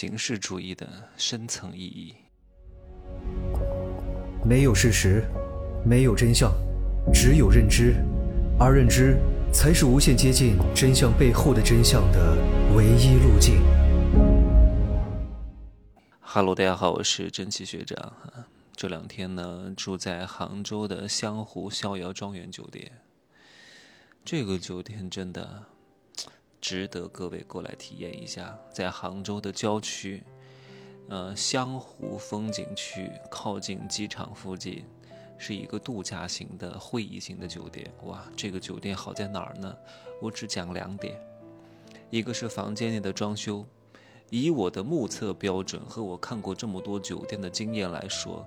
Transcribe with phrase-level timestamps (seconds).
[0.00, 2.14] 形式主义的深层意义。
[4.44, 5.24] 没有事实，
[5.84, 6.52] 没有真相，
[7.12, 7.96] 只有认知，
[8.60, 9.18] 而认知
[9.52, 12.36] 才是无限接近真相背后的真相的
[12.76, 13.60] 唯一路径。
[16.20, 18.12] 哈喽，大家好，我是真奇学长。
[18.76, 22.92] 这两天呢，住在杭州的湘湖逍遥庄园酒店。
[24.24, 25.64] 这个酒店真的。
[26.60, 30.22] 值得各位过来体验一下，在杭州的郊区，
[31.08, 34.84] 呃，湘湖风景区靠近机场附近，
[35.38, 37.88] 是一个度假型的会议型的酒店。
[38.04, 39.74] 哇，这个酒店好在哪儿呢？
[40.20, 41.20] 我只讲两点，
[42.10, 43.64] 一个是房间内的装修，
[44.30, 48.44] 以我的目测标准和我看过这么多酒店的经验来说，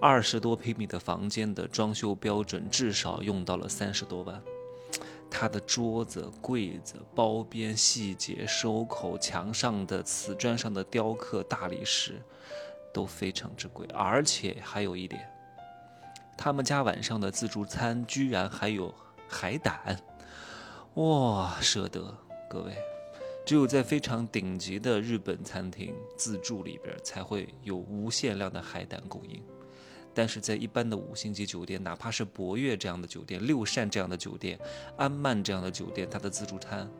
[0.00, 4.42] 二十多平米的房间的装修标准至少用到了三十多万。
[5.38, 12.22] 他的桌子、柜子、包边细节、收口、墙上的瓷砖上的雕刻、大理石，
[12.90, 13.86] 都非常之贵。
[13.88, 15.30] 而且还有一点，
[16.38, 18.94] 他们家晚上的自助餐居然还有
[19.28, 20.00] 海胆，
[20.94, 22.16] 哇，舍得！
[22.48, 22.74] 各位，
[23.44, 29.42] 只有在非常顶级的日本餐厅自助里边，才会有无限量的海胆供应。
[30.16, 34.58] 但是在一般的五星级酒店，哪怕是博悦这样的酒店、六善这样的酒店、
[34.96, 36.90] 安曼这样的酒店，它的自助餐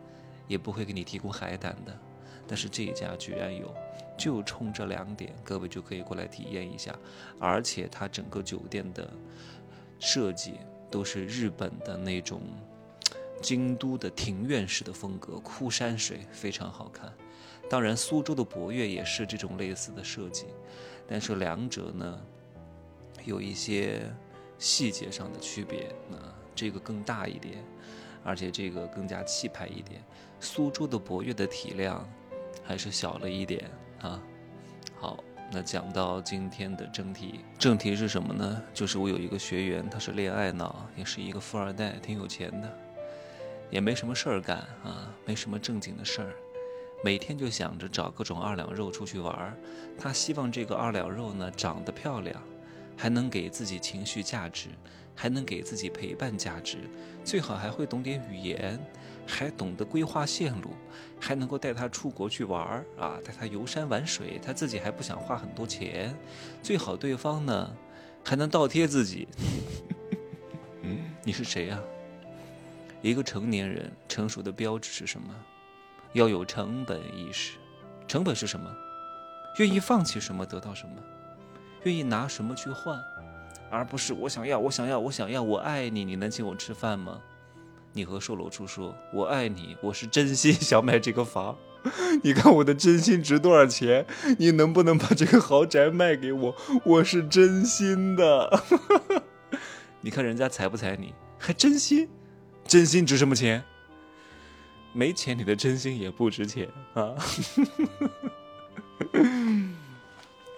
[0.47, 1.99] 也不会给你提供海胆的。
[2.47, 3.75] 但是这一家居然有，
[4.19, 6.95] 就冲这两点，各位就可以过来体验一下。
[7.41, 9.11] 而且它整个酒店的
[9.99, 10.57] 设计
[10.91, 12.43] 都是日本的那种
[13.41, 17.11] 京都的庭院式的风格，枯山水非常好看。
[17.71, 20.45] 当然，苏州的博悦也是这种类似的设计，
[21.09, 22.21] 但是两者呢？
[23.27, 24.03] 有一些
[24.59, 26.17] 细节上的区别，那
[26.55, 27.63] 这个更大一点，
[28.25, 30.03] 而且这个更加气派一点。
[30.41, 32.09] 苏州的博悦的体量
[32.65, 33.69] 还是小了一点
[34.01, 34.23] 啊。
[34.99, 38.63] 好，那讲到今天的正题，正题是什么呢？
[38.73, 42.79] 就是我有一个学员，他是恋爱脑，也是一个富二代，挺有钱的，
[43.71, 46.33] 也没什么事儿干啊，没什么正经的事儿，
[47.03, 49.57] 每天就想着找各种二两肉出去玩儿。
[49.99, 52.41] 他希望这个二两肉呢长得漂亮。
[52.97, 54.69] 还能给自己情绪价值，
[55.15, 56.79] 还能给自己陪伴价值，
[57.25, 58.79] 最好还会懂点语言，
[59.27, 60.71] 还懂得规划线路，
[61.21, 66.17] 还能够带他出国去玩儿啊，带他游山玩水，他自己还不想花很多钱，
[66.63, 67.77] 最好对方呢
[68.25, 69.29] 还能倒贴自己。
[70.83, 71.81] 嗯， 你是谁呀？
[73.03, 75.35] 一个成年人成熟的标志是什么？
[76.13, 77.59] 要有成本意识。
[78.09, 78.75] 成本是什么？
[79.59, 81.03] 愿意放弃什么得到什么。
[81.87, 83.01] 愿意拿什么去换，
[83.71, 87.21] 而不是我想要，我想要，我想要，我爱你，你能请我吃饭吗？
[87.93, 91.57] 你和售楼处说，我爱你，我是真心想买这个房，
[92.25, 94.05] 你看我的真心值多少钱？
[94.37, 96.57] 你能不能把这个豪宅卖给我？
[96.85, 98.63] 我是真心的。
[100.03, 101.15] 你看人家踩不踩你？
[101.39, 102.09] 还真心？
[102.65, 103.63] 真心值什么钱？
[104.93, 107.15] 没钱，你的真心也不值钱啊。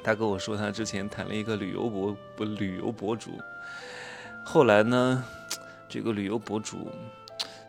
[0.08, 3.32] 他跟我说，他之前谈了一个旅游博旅游博主，
[4.42, 5.22] 后来呢，
[5.86, 6.91] 这个旅游博主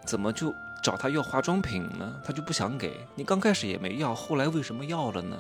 [0.05, 2.16] 怎么就找他要化妆品呢？
[2.23, 5.38] 他就不想给你，刚开始也没要，后来为什么要了呢？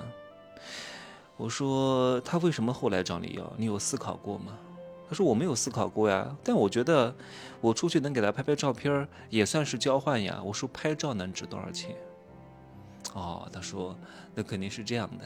[1.37, 3.49] 我说他为什么后来找你要？
[3.55, 4.51] 你有思考过吗？
[5.07, 7.15] 他说我没有思考过呀，但我觉得
[7.61, 10.41] 我出去能给他拍拍照片也算是交换呀。
[10.43, 11.95] 我说拍照能值多少钱？
[13.13, 13.97] 哦，他说
[14.35, 15.23] 那肯定是这样的。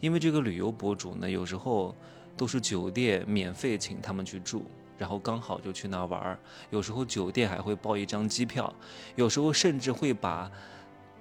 [0.00, 1.94] 因为这个旅游博主呢，有时候
[2.36, 4.64] 都是酒店免费请他们去住，
[4.98, 6.38] 然后刚好就去那玩儿。
[6.70, 8.72] 有时候酒店还会包一张机票，
[9.14, 10.50] 有时候甚至会把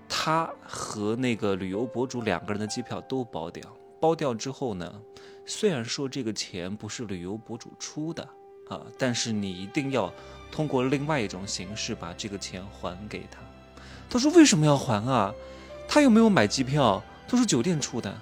[0.07, 3.63] 他和那个旅游博主两个人的机票都包掉。
[3.99, 5.01] 包掉之后呢，
[5.45, 8.21] 虽然说这个钱不是旅游博主出的
[8.69, 10.13] 啊，但是你一定要
[10.51, 13.39] 通过另外一种形式把这个钱还给他。
[14.09, 15.33] 他说为什么要还啊？
[15.87, 18.15] 他又没有买机票，都是酒店出的。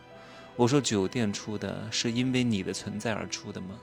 [0.56, 3.80] 我说酒店出的是因为你的存在而出的吗？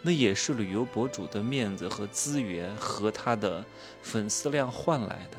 [0.00, 3.64] 那也是旅游博主的面子和资源和他的
[4.02, 5.36] 粉丝量换来的。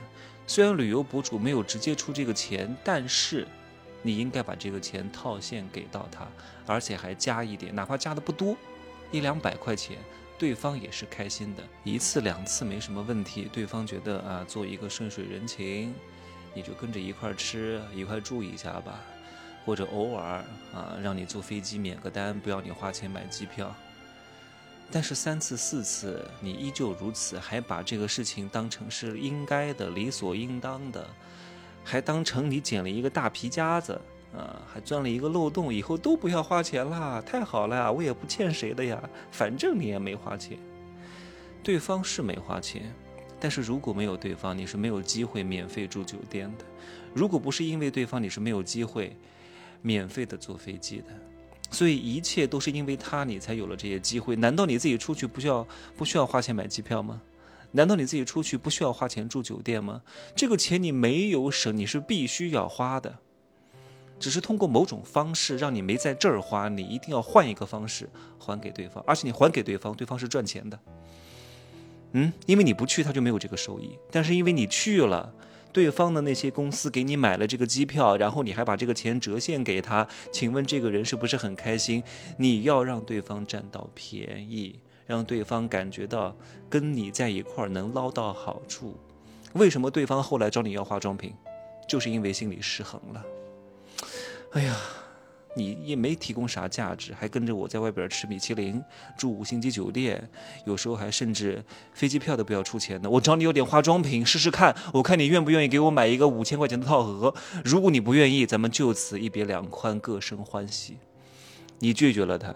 [0.47, 3.47] 虽然旅游博主没有直接出这个钱，但是
[4.01, 6.27] 你应该把这个钱套现给到他，
[6.65, 8.55] 而且还加一点，哪怕加的不多，
[9.11, 9.97] 一两百块钱，
[10.37, 11.63] 对方也是开心的。
[11.85, 15.93] 一次两次没什么问题，对方觉得啊，做一个顺水人情，
[16.53, 18.99] 你就跟着一块吃一块住一下吧。
[19.65, 20.43] 或者偶尔
[20.73, 23.73] 啊，让你坐飞机免个单，不要你花钱买机票。
[24.91, 31.07] 但是三次四次你依旧如此，还把这个事情当成是应该的、理所应当的，
[31.83, 33.99] 还当成你捡了一个大皮夹子
[34.35, 39.01] 啊，还钻了一个漏洞，以后都不要花钱啦，太好了呀，我也不欠谁的呀，
[39.31, 40.57] 反正你也没花钱。
[41.63, 42.93] 对方是没花钱，
[43.39, 46.65] 但是如果没有对方，你是没有机会免费住酒店的。
[47.13, 49.15] 如果不是因为对方，你是没有机会
[49.83, 51.05] 免费的坐飞机的。
[51.69, 54.35] 所以一切都是因为他，你才有了这些机会。
[54.35, 57.19] 难道你自己出去不需要不需要花钱买机票吗？
[57.71, 60.03] 难道你自己出去不需要花钱住酒店吗？
[60.35, 63.17] 这个钱你没有省，你是必须要花的，
[64.19, 68.07] 只是通过某种方式让你没在这儿花，你一定要换一个方式
[68.37, 70.79] 还给对方，而且你还给对方，对方是赚钱的。
[72.11, 75.33] 嗯，因为你不去，他就没有这个收益，但是因为你去了。
[75.73, 82.03] 对方的那些公司给你买了这个机票，然后你还把这个钱折现给他，请问这个人是不是很开心？
[82.37, 86.35] 你要让对方占到便宜，让对方感觉到
[86.69, 88.95] 跟你在一块儿能捞到好处。
[89.53, 91.33] 为什么对方后来找你要化妆品，
[91.87, 93.25] 就是因为心理失衡了。
[94.51, 94.75] 哎呀。
[95.55, 98.81] 你也没提供啥价值，还跟着我在外边吃米其林，
[99.17, 100.27] 住五星级酒店，
[100.65, 101.63] 有时候还甚至
[101.93, 103.09] 飞机票都不要出钱的。
[103.09, 107.33] 我找你有点化妆品试试看，我看你愿不愿意给我买一个五千块钱的套盒。
[107.63, 110.97] 如果你不愿意，咱们就此一别两宽，各生欢喜。
[111.79, 112.55] 你拒绝了他，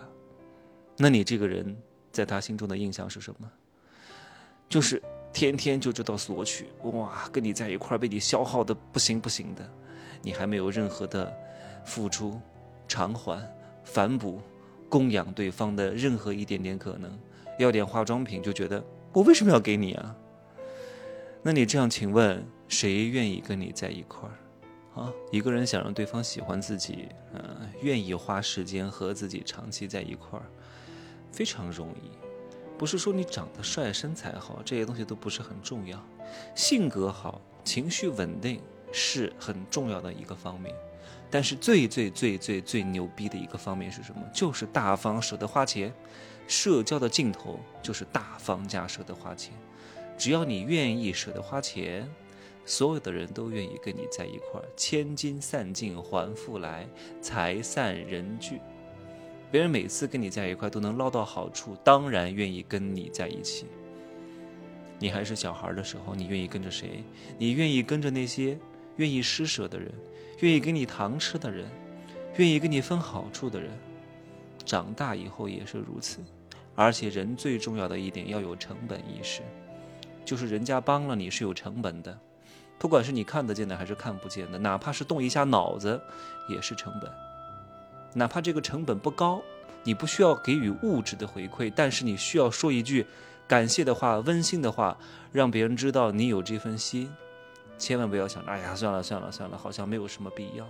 [0.97, 1.77] 那你这个人
[2.11, 3.47] 在他心中的印象是什么？
[4.67, 5.01] 就是
[5.31, 9.69] 天天就知道索取，哇，跟你在一块被你消耗的不行不行的，
[10.21, 11.31] 你还没有任何的
[11.85, 12.41] 付出。
[12.87, 13.41] 偿还、
[13.83, 14.41] 反哺、
[14.89, 17.11] 供养对方的任何一点点可能，
[17.59, 20.15] 要点化妆品就觉得我为什么要给你啊？
[21.43, 25.13] 那你这样，请问谁愿意跟你在一块儿啊？
[25.31, 30.45] 一个人想让对方喜欢自己，嗯，愿意花时间和自己长期在一块儿，
[31.31, 32.09] 非常容易。
[32.77, 36.03] 不是说你长得帅、身材好这些东西都不是很重要，
[36.53, 38.59] 性格好、情绪稳定
[38.91, 40.75] 是很重要的一个方面。
[41.29, 44.21] 但是最最最最最牛逼的一个方面是什么？
[44.33, 45.93] 就是大方舍得花钱。
[46.47, 49.53] 社交的尽头就是大方加舍得花钱。
[50.17, 52.09] 只要你愿意舍得花钱，
[52.65, 54.65] 所有的人都愿意跟你在一块儿。
[54.77, 56.87] 千金散尽还复来，
[57.21, 58.61] 财散人聚。
[59.51, 63.65] 别人每次跟你在一块都能捞到好处，当然愿意跟你在一起。
[64.99, 67.03] 你还是小孩的时候，你愿意跟着谁？
[67.37, 68.57] 你愿意跟着那些
[68.97, 69.91] 愿意施舍的人。
[70.41, 71.65] 愿意给你糖吃的人，
[72.35, 73.71] 愿意给你分好处的人，
[74.63, 76.19] 长大以后也是如此。
[76.75, 79.41] 而且人最重要的一点要有成本意识，
[80.23, 82.15] 就是人家帮了你是有成本的，
[82.77, 85.99] 不管是你看得见的还是看不见的，哪怕是动一下脑子
[86.47, 87.11] 也是成本。
[88.13, 89.41] 哪怕这个成本不高，
[89.83, 93.07] 你不需要给予物质的回馈，但是你需要说一句
[93.47, 94.95] 感谢的话、温馨的话，
[95.31, 97.11] 让别人知道你有这份心。
[97.77, 100.67] 千万不要想着，哎呀，算了算了算了，好像没有什么必要。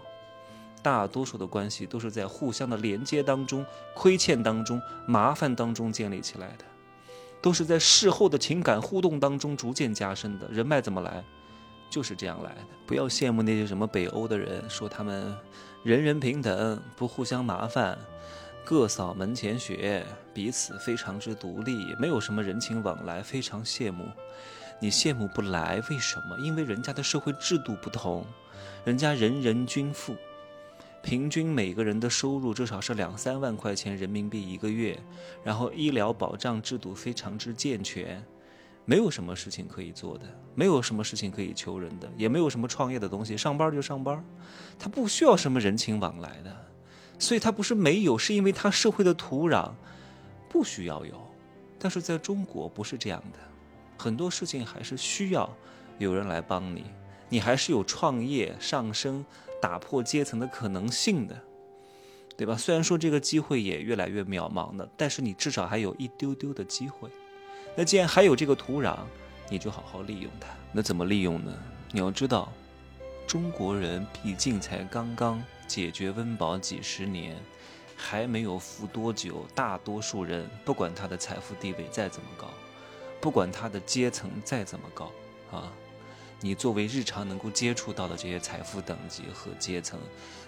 [0.83, 6.65] 大多数的关系都是在互相的连接当中、亏欠当中、麻烦当中建立起来的，
[7.41, 10.47] 都是在事后的情感互动当中逐渐加深的。
[10.49, 11.23] 人脉怎么来？
[11.89, 12.61] 就是这样来的。
[12.85, 15.35] 不要羡慕那些什么北欧的人，说他们
[15.83, 17.97] 人人平等，不互相麻烦，
[18.63, 24.05] 各扫门前雪，彼此非常之独立，没有什么人情往来，非常羡慕。
[24.79, 26.37] 你羡慕不来，为什么？
[26.39, 28.23] 因为人家的社会制度不同，
[28.85, 30.15] 人家人人均富，
[31.01, 34.99] 平均每个人的收入至少是两三万块钱人民币一个月，
[35.43, 38.23] 然后医疗保障制度非常之健全，
[38.85, 44.23] 没有什么事情可以做的，没有什么事情可以求人的，也没有什么创业的东西，上班就上班，
[44.77, 46.55] 他不需要什么人情往来的，
[47.17, 49.71] 所以他不是没有，是因为他社会的土壤
[50.47, 51.19] 不需要有，
[51.79, 53.39] 但是在中国不是这样的。
[53.97, 55.49] 很多事情还是需要
[55.97, 56.85] 有人来帮你，
[57.29, 59.25] 你还是有创业、上升、
[59.61, 61.35] 打破阶层的可能性的，
[62.37, 62.55] 对吧？
[62.55, 67.09] 虽然说这个机会也越来越渺茫了，但是你至少还有一丢丢的机会。
[67.75, 68.97] 那既然还有这个土壤，
[69.49, 70.49] 你就好好利用它。
[70.71, 71.53] 那怎么利用呢？
[71.91, 72.51] 你要知道，
[73.25, 77.35] 中国人毕竟才刚刚解决温饱几十年，
[77.95, 79.45] 还没有富多久。
[79.55, 82.47] 大多数人不管他的财富地位再怎么高。
[83.19, 85.11] 不管他的阶层再怎么高，
[85.51, 85.71] 啊，
[86.39, 89.99] 你作为日常能够接触到的这些财富等级和阶层，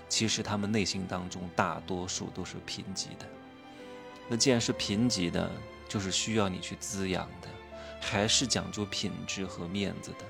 [0.08, 3.26] 其实他们内心当中大多数都是贫瘠的。
[4.28, 5.52] 那既然是贫瘠的，
[5.88, 7.48] 就是需要你去滋养的，
[8.00, 10.26] 还是讲究品质和面子的。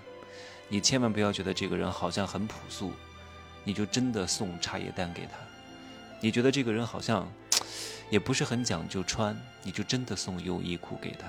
[0.69, 2.93] 你千万不要觉得这个人好像很朴素，
[3.65, 5.37] 你就真的送茶叶蛋给他；
[6.21, 7.29] 你觉得这个人好像
[8.09, 11.27] 也不是很讲究穿，你就真的送优衣库给他。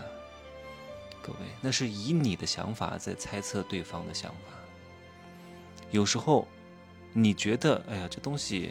[1.22, 4.52] 各位，那是以你的想法在猜测对方的想法。
[5.90, 6.46] 有时候，
[7.12, 8.70] 你觉得，哎呀，这东西，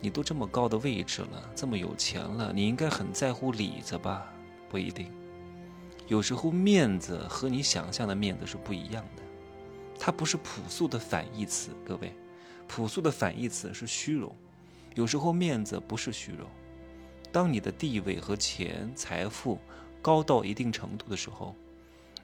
[0.00, 4.26] 你都这么高的位置了，这么有钱了，你应该很在乎里子吧？
[4.68, 5.10] 不一定。
[6.06, 9.22] 有时候面子和你想象的面子是不一样的，
[9.98, 11.70] 它不是朴素的反义词。
[11.86, 12.12] 各位，
[12.66, 14.34] 朴素的反义词是虚荣，
[14.96, 16.46] 有时候面子不是虚荣。
[17.32, 19.58] 当你的地位和钱财富
[20.02, 21.54] 高到一定程度的时候。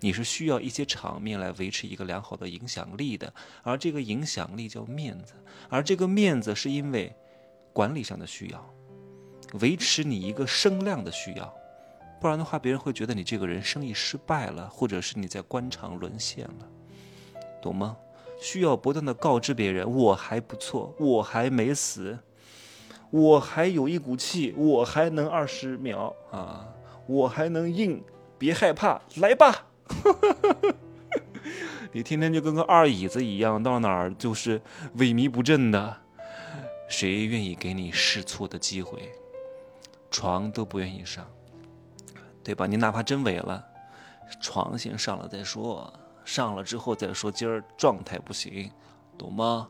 [0.06, 3.34] 你是需要一些场面来维持一个良好的影响力的，
[3.64, 5.34] 而这个影响力叫面子，
[5.68, 7.12] 而这个面子是因为
[7.72, 8.64] 管理上的需要，
[9.54, 11.52] 维持你一个声量的需要，
[12.20, 16.68] 不然的话，别人会觉得你这个人生意失败了，或者是你在官场沦陷了，
[17.60, 17.96] 懂吗？
[18.40, 22.16] 需要不断的告知别人，我还不错，我还没死，
[23.10, 26.68] 我还有一股气，我还能二十秒啊，
[27.08, 28.00] 我还能硬，
[28.38, 29.65] 别害怕，来吧。
[31.92, 34.60] 你天天就跟个二椅子一样，到哪儿就是
[34.96, 35.96] 萎靡不振的，
[36.88, 39.12] 谁愿意给你试错的机会？
[40.10, 41.26] 床都不愿意上，
[42.42, 42.66] 对吧？
[42.66, 43.64] 你哪怕真萎了，
[44.40, 45.92] 床先上了再说，
[46.24, 48.70] 上了之后再说今儿状态不行，
[49.18, 49.68] 懂吗？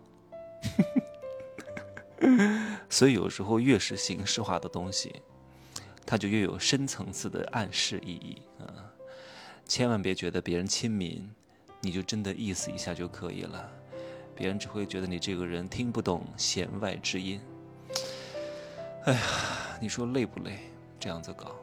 [2.88, 5.22] 所以有时候越是形式化的东西，
[6.04, 8.66] 它就越有深层次的暗示意义啊。
[9.66, 11.28] 千万别觉得别人亲民，
[11.80, 13.68] 你就真的意思一下就可以了，
[14.34, 17.40] 别人只会觉得你这个人听不懂弦外之音。
[19.04, 19.20] 哎呀，
[19.80, 20.58] 你说累不累？
[21.00, 21.54] 这样子搞，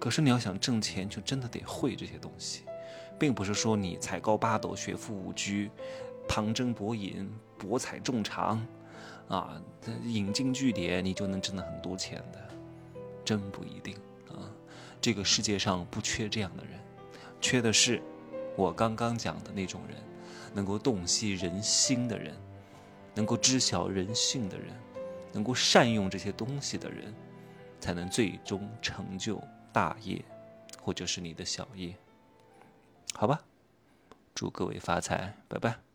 [0.00, 2.62] 可是你要想挣钱，就真的得会这些东西，
[3.18, 5.68] 并不是说你才高八斗、学富五车、
[6.26, 8.66] 旁征博引、博采众长，
[9.28, 9.62] 啊，
[10.02, 12.38] 引经据典，你就能挣到很多钱的，
[13.24, 13.94] 真不一定
[14.28, 14.50] 啊。
[15.00, 16.77] 这个世界上不缺这样的人。
[17.40, 18.02] 缺的是
[18.56, 19.96] 我刚刚讲的那种人，
[20.54, 22.34] 能够洞悉人心的人，
[23.14, 24.68] 能够知晓人性的人，
[25.32, 27.14] 能够善用这些东西的人，
[27.80, 29.42] 才能最终成就
[29.72, 30.24] 大业，
[30.80, 31.94] 或者是你的小业。
[33.14, 33.40] 好吧，
[34.34, 35.87] 祝各位发财，拜拜。